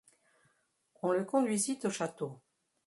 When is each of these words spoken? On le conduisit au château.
On 1.03 1.11
le 1.11 1.23
conduisit 1.25 1.77
au 1.83 1.91
château. 1.91 2.41